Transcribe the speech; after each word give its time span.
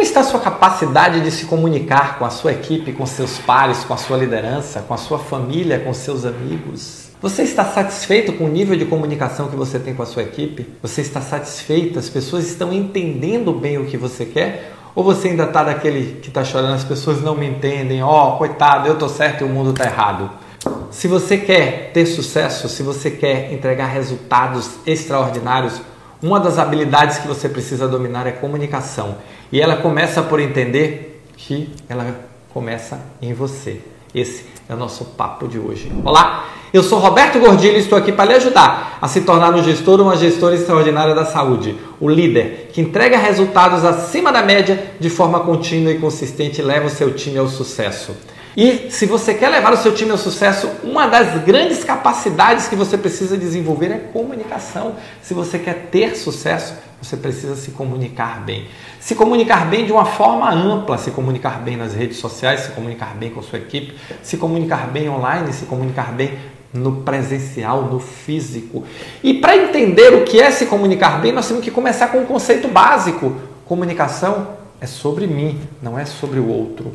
Como 0.00 0.08
está 0.08 0.20
a 0.20 0.24
sua 0.24 0.40
capacidade 0.40 1.20
de 1.20 1.30
se 1.30 1.44
comunicar 1.44 2.18
com 2.18 2.24
a 2.24 2.30
sua 2.30 2.52
equipe, 2.52 2.90
com 2.90 3.04
seus 3.04 3.36
pares, 3.36 3.84
com 3.84 3.92
a 3.92 3.98
sua 3.98 4.16
liderança, 4.16 4.80
com 4.80 4.94
a 4.94 4.96
sua 4.96 5.18
família, 5.18 5.78
com 5.78 5.92
seus 5.92 6.24
amigos? 6.24 7.10
Você 7.20 7.42
está 7.42 7.66
satisfeito 7.66 8.32
com 8.32 8.44
o 8.44 8.48
nível 8.48 8.78
de 8.78 8.86
comunicação 8.86 9.48
que 9.48 9.56
você 9.56 9.78
tem 9.78 9.94
com 9.94 10.02
a 10.02 10.06
sua 10.06 10.22
equipe? 10.22 10.66
Você 10.80 11.02
está 11.02 11.20
satisfeito? 11.20 11.98
As 11.98 12.08
pessoas 12.08 12.46
estão 12.46 12.72
entendendo 12.72 13.52
bem 13.52 13.76
o 13.76 13.84
que 13.84 13.98
você 13.98 14.24
quer? 14.24 14.72
Ou 14.94 15.04
você 15.04 15.28
ainda 15.28 15.44
está 15.44 15.64
daquele 15.64 16.18
que 16.22 16.28
está 16.28 16.42
chorando, 16.44 16.72
as 16.72 16.84
pessoas 16.84 17.20
não 17.20 17.34
me 17.34 17.46
entendem, 17.46 18.02
ó, 18.02 18.30
oh, 18.30 18.38
coitado, 18.38 18.88
eu 18.88 18.94
estou 18.94 19.10
certo 19.10 19.42
e 19.42 19.44
o 19.44 19.50
mundo 19.50 19.72
está 19.72 19.84
errado? 19.84 20.30
Se 20.90 21.08
você 21.08 21.36
quer 21.36 21.90
ter 21.92 22.06
sucesso, 22.06 22.70
se 22.70 22.82
você 22.82 23.10
quer 23.10 23.52
entregar 23.52 23.88
resultados 23.88 24.70
extraordinários, 24.86 25.78
uma 26.22 26.38
das 26.38 26.58
habilidades 26.58 27.18
que 27.18 27.28
você 27.28 27.48
precisa 27.48 27.88
dominar 27.88 28.26
é 28.26 28.32
comunicação. 28.32 29.16
E 29.50 29.60
ela 29.60 29.76
começa 29.76 30.22
por 30.22 30.38
entender 30.38 31.22
que 31.36 31.70
ela 31.88 32.14
começa 32.52 33.00
em 33.22 33.32
você. 33.32 33.80
Esse 34.14 34.44
é 34.68 34.74
o 34.74 34.76
nosso 34.76 35.04
papo 35.04 35.48
de 35.48 35.58
hoje. 35.58 35.90
Olá, 36.04 36.48
eu 36.72 36.82
sou 36.82 36.98
Roberto 36.98 37.38
Gordilho 37.38 37.76
e 37.76 37.80
estou 37.80 37.96
aqui 37.96 38.12
para 38.12 38.26
lhe 38.26 38.34
ajudar 38.34 38.98
a 39.00 39.08
se 39.08 39.22
tornar 39.22 39.54
um 39.54 39.62
gestor 39.62 39.98
ou 40.00 40.06
uma 40.06 40.16
gestora 40.16 40.54
extraordinária 40.54 41.14
da 41.14 41.24
saúde, 41.24 41.76
o 42.00 42.08
líder 42.08 42.70
que 42.72 42.80
entrega 42.80 43.16
resultados 43.16 43.84
acima 43.84 44.32
da 44.32 44.42
média 44.42 44.92
de 45.00 45.08
forma 45.08 45.40
contínua 45.40 45.92
e 45.92 45.98
consistente 45.98 46.60
e 46.60 46.64
leva 46.64 46.86
o 46.86 46.90
seu 46.90 47.14
time 47.14 47.38
ao 47.38 47.48
sucesso. 47.48 48.14
E 48.56 48.90
se 48.90 49.06
você 49.06 49.32
quer 49.32 49.48
levar 49.48 49.72
o 49.72 49.76
seu 49.76 49.94
time 49.94 50.10
ao 50.10 50.18
sucesso, 50.18 50.68
uma 50.82 51.06
das 51.06 51.42
grandes 51.44 51.84
capacidades 51.84 52.66
que 52.66 52.74
você 52.74 52.98
precisa 52.98 53.36
desenvolver 53.36 53.90
é 53.92 53.98
comunicação. 53.98 54.96
Se 55.22 55.32
você 55.32 55.58
quer 55.58 55.88
ter 55.90 56.16
sucesso, 56.16 56.74
você 57.00 57.16
precisa 57.16 57.54
se 57.54 57.70
comunicar 57.70 58.40
bem. 58.40 58.66
Se 58.98 59.14
comunicar 59.14 59.66
bem 59.66 59.86
de 59.86 59.92
uma 59.92 60.04
forma 60.04 60.50
ampla, 60.52 60.98
se 60.98 61.10
comunicar 61.12 61.60
bem 61.62 61.76
nas 61.76 61.94
redes 61.94 62.18
sociais, 62.18 62.60
se 62.60 62.70
comunicar 62.72 63.14
bem 63.14 63.30
com 63.30 63.40
a 63.40 63.42
sua 63.42 63.58
equipe, 63.58 63.94
se 64.22 64.36
comunicar 64.36 64.88
bem 64.88 65.08
online, 65.08 65.52
se 65.52 65.64
comunicar 65.64 66.12
bem 66.12 66.36
no 66.72 67.02
presencial, 67.02 67.82
no 67.84 67.98
físico. 67.98 68.84
E 69.22 69.34
para 69.34 69.56
entender 69.56 70.14
o 70.14 70.24
que 70.24 70.40
é 70.40 70.50
se 70.50 70.66
comunicar 70.66 71.20
bem, 71.20 71.32
nós 71.32 71.48
temos 71.48 71.64
que 71.64 71.70
começar 71.70 72.08
com 72.08 72.18
um 72.18 72.26
conceito 72.26 72.68
básico. 72.68 73.34
Comunicação 73.64 74.58
é 74.80 74.86
sobre 74.86 75.26
mim, 75.26 75.60
não 75.82 75.98
é 75.98 76.04
sobre 76.04 76.38
o 76.38 76.48
outro. 76.48 76.92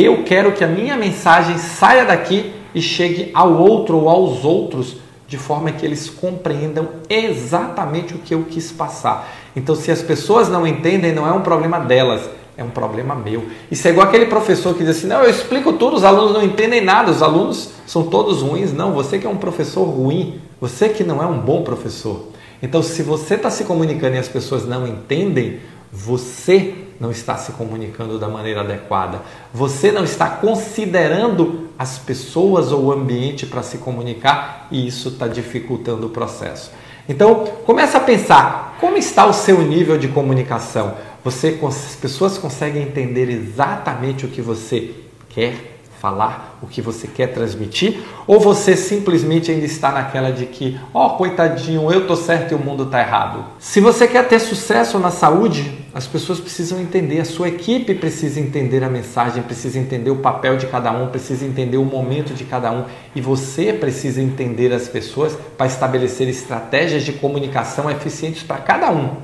Eu 0.00 0.22
quero 0.22 0.52
que 0.52 0.62
a 0.62 0.68
minha 0.68 0.96
mensagem 0.96 1.58
saia 1.58 2.04
daqui 2.04 2.52
e 2.72 2.80
chegue 2.80 3.32
ao 3.34 3.54
outro 3.54 3.96
ou 3.96 4.08
aos 4.08 4.44
outros 4.44 4.98
de 5.26 5.36
forma 5.36 5.72
que 5.72 5.84
eles 5.84 6.08
compreendam 6.08 6.86
exatamente 7.10 8.14
o 8.14 8.18
que 8.18 8.32
eu 8.32 8.44
quis 8.48 8.70
passar. 8.70 9.28
Então, 9.56 9.74
se 9.74 9.90
as 9.90 10.00
pessoas 10.00 10.48
não 10.48 10.64
entendem, 10.64 11.12
não 11.12 11.26
é 11.26 11.32
um 11.32 11.40
problema 11.40 11.80
delas, 11.80 12.30
é 12.56 12.62
um 12.62 12.70
problema 12.70 13.16
meu. 13.16 13.46
Isso 13.72 13.88
é 13.88 13.90
igual 13.90 14.06
aquele 14.06 14.26
professor 14.26 14.72
que 14.72 14.84
diz 14.84 14.98
assim: 14.98 15.08
não, 15.08 15.24
eu 15.24 15.30
explico 15.30 15.72
tudo, 15.72 15.96
os 15.96 16.04
alunos 16.04 16.32
não 16.32 16.44
entendem 16.44 16.80
nada, 16.80 17.10
os 17.10 17.20
alunos 17.20 17.70
são 17.84 18.04
todos 18.04 18.40
ruins. 18.40 18.72
Não, 18.72 18.92
você 18.92 19.18
que 19.18 19.26
é 19.26 19.30
um 19.30 19.36
professor 19.36 19.82
ruim, 19.82 20.40
você 20.60 20.88
que 20.88 21.02
não 21.02 21.20
é 21.20 21.26
um 21.26 21.40
bom 21.40 21.64
professor. 21.64 22.28
Então, 22.62 22.84
se 22.84 23.02
você 23.02 23.34
está 23.34 23.50
se 23.50 23.64
comunicando 23.64 24.14
e 24.14 24.18
as 24.18 24.28
pessoas 24.28 24.64
não 24.64 24.86
entendem, 24.86 25.58
você 25.92 26.74
não 27.00 27.10
está 27.10 27.36
se 27.36 27.52
comunicando 27.52 28.18
da 28.18 28.28
maneira 28.28 28.60
adequada. 28.60 29.22
Você 29.52 29.90
não 29.92 30.04
está 30.04 30.28
considerando 30.28 31.68
as 31.78 31.98
pessoas 31.98 32.72
ou 32.72 32.86
o 32.86 32.92
ambiente 32.92 33.46
para 33.46 33.62
se 33.62 33.78
comunicar 33.78 34.68
e 34.70 34.86
isso 34.86 35.08
está 35.08 35.26
dificultando 35.28 36.06
o 36.06 36.10
processo. 36.10 36.70
Então, 37.08 37.46
comece 37.64 37.96
a 37.96 38.00
pensar 38.00 38.76
como 38.80 38.96
está 38.96 39.24
o 39.26 39.32
seu 39.32 39.62
nível 39.62 39.96
de 39.96 40.08
comunicação. 40.08 40.94
Você, 41.24 41.58
as 41.66 41.96
pessoas 41.96 42.36
conseguem 42.36 42.82
entender 42.82 43.30
exatamente 43.30 44.26
o 44.26 44.28
que 44.28 44.42
você 44.42 44.94
quer 45.30 45.77
falar 46.00 46.58
o 46.62 46.66
que 46.66 46.80
você 46.80 47.06
quer 47.06 47.28
transmitir, 47.28 48.00
ou 48.26 48.38
você 48.38 48.76
simplesmente 48.76 49.50
ainda 49.50 49.66
está 49.66 49.90
naquela 49.92 50.30
de 50.30 50.46
que, 50.46 50.78
ó, 50.94 51.06
oh, 51.06 51.10
coitadinho, 51.10 51.90
eu 51.92 52.06
tô 52.06 52.16
certo 52.16 52.52
e 52.52 52.54
o 52.54 52.58
mundo 52.58 52.86
tá 52.86 53.00
errado. 53.00 53.44
Se 53.58 53.80
você 53.80 54.06
quer 54.06 54.26
ter 54.28 54.38
sucesso 54.38 54.98
na 54.98 55.10
saúde, 55.10 55.86
as 55.94 56.06
pessoas 56.06 56.38
precisam 56.38 56.80
entender, 56.80 57.20
a 57.20 57.24
sua 57.24 57.48
equipe 57.48 57.94
precisa 57.94 58.38
entender 58.38 58.84
a 58.84 58.88
mensagem, 58.88 59.42
precisa 59.42 59.78
entender 59.78 60.10
o 60.10 60.16
papel 60.16 60.56
de 60.56 60.66
cada 60.66 60.92
um, 60.92 61.08
precisa 61.08 61.44
entender 61.44 61.78
o 61.78 61.84
momento 61.84 62.34
de 62.34 62.44
cada 62.44 62.70
um, 62.70 62.84
e 63.14 63.20
você 63.20 63.72
precisa 63.72 64.22
entender 64.22 64.72
as 64.72 64.88
pessoas 64.88 65.36
para 65.56 65.66
estabelecer 65.66 66.28
estratégias 66.28 67.02
de 67.02 67.12
comunicação 67.12 67.90
eficientes 67.90 68.42
para 68.42 68.58
cada 68.58 68.90
um. 68.90 69.16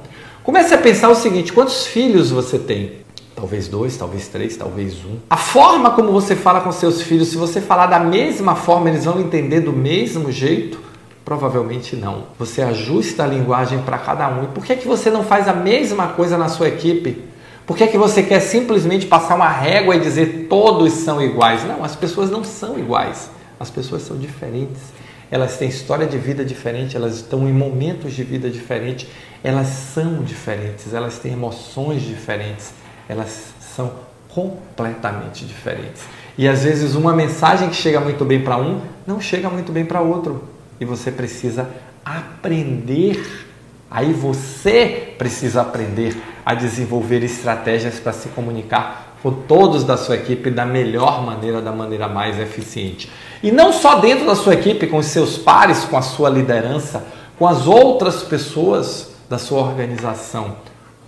Comece 0.42 0.74
a 0.74 0.78
pensar 0.78 1.08
o 1.08 1.14
seguinte: 1.14 1.52
quantos 1.52 1.86
filhos 1.86 2.30
você 2.30 2.58
tem? 2.58 3.03
Talvez 3.34 3.68
dois, 3.68 3.96
talvez 3.96 4.28
três, 4.28 4.56
talvez 4.56 5.04
um. 5.04 5.18
A 5.28 5.36
forma 5.36 5.90
como 5.90 6.12
você 6.12 6.36
fala 6.36 6.60
com 6.60 6.70
seus 6.72 7.02
filhos, 7.02 7.28
se 7.28 7.36
você 7.36 7.60
falar 7.60 7.86
da 7.86 7.98
mesma 7.98 8.54
forma, 8.54 8.88
eles 8.88 9.04
vão 9.04 9.20
entender 9.20 9.60
do 9.60 9.72
mesmo 9.72 10.30
jeito? 10.30 10.78
Provavelmente 11.24 11.96
não. 11.96 12.24
Você 12.38 12.62
ajusta 12.62 13.24
a 13.24 13.26
linguagem 13.26 13.80
para 13.80 13.98
cada 13.98 14.28
um. 14.28 14.44
E 14.44 14.46
por 14.48 14.64
que, 14.64 14.76
que 14.76 14.86
você 14.86 15.10
não 15.10 15.24
faz 15.24 15.48
a 15.48 15.54
mesma 15.54 16.08
coisa 16.08 16.36
na 16.36 16.48
sua 16.48 16.68
equipe? 16.68 17.24
Por 17.66 17.76
que, 17.76 17.86
que 17.86 17.96
você 17.96 18.22
quer 18.22 18.40
simplesmente 18.40 19.06
passar 19.06 19.34
uma 19.34 19.48
régua 19.48 19.96
e 19.96 20.00
dizer 20.00 20.46
todos 20.48 20.92
são 20.92 21.20
iguais? 21.22 21.64
Não, 21.64 21.82
as 21.82 21.96
pessoas 21.96 22.30
não 22.30 22.44
são 22.44 22.78
iguais. 22.78 23.30
As 23.58 23.70
pessoas 23.70 24.02
são 24.02 24.18
diferentes. 24.18 24.82
Elas 25.30 25.56
têm 25.56 25.68
história 25.68 26.06
de 26.06 26.18
vida 26.18 26.44
diferente, 26.44 26.94
elas 26.96 27.16
estão 27.16 27.48
em 27.48 27.52
momentos 27.52 28.12
de 28.12 28.22
vida 28.22 28.50
diferentes, 28.50 29.08
elas 29.42 29.66
são 29.66 30.22
diferentes, 30.22 30.92
elas 30.92 31.18
têm 31.18 31.32
emoções 31.32 32.02
diferentes 32.02 32.72
elas 33.08 33.54
são 33.74 33.92
completamente 34.28 35.44
diferentes. 35.44 36.02
E 36.36 36.48
às 36.48 36.64
vezes 36.64 36.94
uma 36.94 37.12
mensagem 37.12 37.68
que 37.68 37.76
chega 37.76 38.00
muito 38.00 38.24
bem 38.24 38.42
para 38.42 38.56
um 38.56 38.80
não 39.06 39.20
chega 39.20 39.48
muito 39.48 39.70
bem 39.70 39.84
para 39.84 40.00
outro. 40.00 40.44
E 40.80 40.84
você 40.84 41.10
precisa 41.10 41.68
aprender. 42.04 43.46
Aí 43.90 44.12
você 44.12 45.14
precisa 45.16 45.62
aprender 45.62 46.16
a 46.44 46.54
desenvolver 46.54 47.22
estratégias 47.22 48.00
para 48.00 48.12
se 48.12 48.28
comunicar 48.30 49.16
com 49.22 49.32
todos 49.32 49.84
da 49.84 49.96
sua 49.96 50.16
equipe 50.16 50.50
da 50.50 50.66
melhor 50.66 51.24
maneira, 51.24 51.62
da 51.62 51.72
maneira 51.72 52.08
mais 52.08 52.38
eficiente. 52.38 53.10
E 53.42 53.50
não 53.50 53.72
só 53.72 54.00
dentro 54.00 54.26
da 54.26 54.34
sua 54.34 54.54
equipe, 54.54 54.86
com 54.86 54.98
os 54.98 55.06
seus 55.06 55.38
pares, 55.38 55.84
com 55.84 55.96
a 55.96 56.02
sua 56.02 56.28
liderança, 56.28 57.06
com 57.38 57.46
as 57.46 57.66
outras 57.66 58.22
pessoas 58.22 59.12
da 59.30 59.38
sua 59.38 59.60
organização 59.60 60.56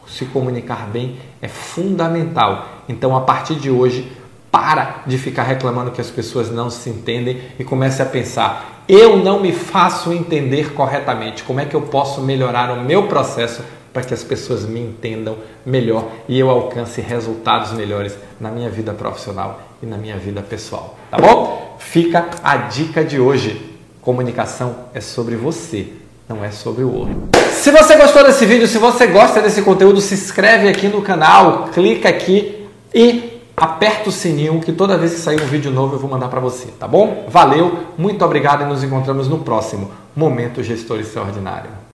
se 0.07 0.25
comunicar 0.27 0.89
bem 0.89 1.19
é 1.41 1.49
fundamental. 1.49 2.83
Então, 2.89 3.17
a 3.17 3.21
partir 3.21 3.57
de 3.57 3.71
hoje, 3.71 4.11
para 4.51 5.03
de 5.07 5.19
ficar 5.19 5.43
reclamando 5.43 5.91
que 5.91 6.01
as 6.01 6.11
pessoas 6.11 6.51
não 6.51 6.71
se 6.71 6.89
entendem 6.89 7.41
e 7.59 7.65
comece 7.65 8.01
a 8.01 8.07
pensar: 8.07 8.83
eu 8.89 9.17
não 9.17 9.41
me 9.41 9.53
faço 9.53 10.13
entender 10.13 10.73
corretamente. 10.73 11.43
Como 11.43 11.61
é 11.61 11.65
que 11.65 11.75
eu 11.75 11.83
posso 11.83 12.21
melhorar 12.21 12.71
o 12.71 12.83
meu 12.83 13.09
processo 13.09 13.63
para 13.93 14.03
que 14.03 14.15
as 14.15 14.23
pessoas 14.23 14.65
me 14.65 14.81
entendam 14.81 15.39
melhor 15.65 16.09
e 16.29 16.39
eu 16.39 16.51
alcance 16.51 17.01
resultados 17.01 17.73
melhores 17.73 18.17
na 18.41 18.51
minha 18.51 18.71
vida 18.71 18.93
profissional 18.93 19.61
e 19.83 19.87
na 19.87 19.97
minha 19.97 20.17
vida 20.17 20.41
pessoal? 20.43 20.97
Tá 21.11 21.19
bom? 21.19 21.77
Fica 21.79 22.29
a 22.43 22.57
dica 22.57 23.05
de 23.05 23.19
hoje. 23.19 23.75
Comunicação 24.01 24.77
é 24.95 25.01
sobre 25.01 25.35
você 25.35 25.93
não 26.29 26.45
é 26.45 26.51
sobre 26.51 26.83
o 26.83 26.93
outro. 26.93 27.17
Se 27.51 27.71
você 27.71 27.97
gostou 27.97 28.25
desse 28.25 28.45
vídeo, 28.45 28.67
se 28.67 28.79
você 28.79 29.07
gosta 29.07 29.41
desse 29.41 29.63
conteúdo, 29.63 30.01
se 30.01 30.15
inscreve 30.15 30.69
aqui 30.69 30.89
no 30.89 31.03
canal, 31.03 31.69
clica 31.73 32.09
aqui 32.09 32.67
e 32.95 33.41
aperta 33.57 34.09
o 34.09 34.13
sininho 34.13 34.61
que 34.61 34.73
toda 34.73 34.99
vez 34.99 35.15
que 35.15 35.21
sair 35.21 35.41
um 35.41 35.47
vídeo 35.47 35.71
novo 35.71 35.95
eu 35.95 35.99
vou 35.99 36.11
mandar 36.11 36.29
para 36.29 36.41
você, 36.41 36.67
tá 36.79 36.87
bom? 36.87 37.27
Valeu, 37.29 37.79
muito 37.97 38.25
obrigado 38.25 38.63
e 38.63 38.67
nos 38.67 38.85
encontramos 38.85 39.29
no 39.29 39.39
próximo 39.39 39.91
Momento 40.15 40.63
Gestor 40.63 41.01
Extraordinário. 41.01 41.71